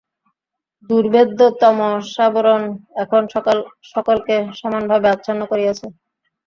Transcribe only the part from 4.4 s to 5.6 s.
সমানভাবে আচ্ছন্ন